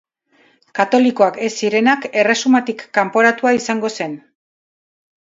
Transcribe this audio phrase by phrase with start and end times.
[0.79, 4.21] Katolikoak ez zirenak erresumatik kanporatua izango zen.